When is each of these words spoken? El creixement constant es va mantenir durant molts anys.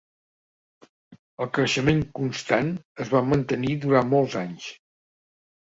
El 1.43 1.49
creixement 1.57 2.01
constant 2.21 2.71
es 3.05 3.13
va 3.17 3.21
mantenir 3.35 3.79
durant 3.85 4.11
molts 4.15 4.39
anys. 4.47 4.73